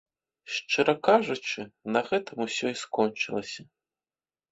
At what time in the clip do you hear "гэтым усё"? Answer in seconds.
2.09-2.65